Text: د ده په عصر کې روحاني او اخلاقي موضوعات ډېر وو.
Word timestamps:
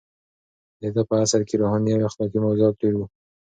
د 0.81 0.83
ده 0.95 1.01
په 1.09 1.13
عصر 1.21 1.41
کې 1.47 1.55
روحاني 1.61 1.91
او 1.95 2.01
اخلاقي 2.09 2.39
موضوعات 2.45 2.75
ډېر 2.81 2.93
وو. 2.97 3.05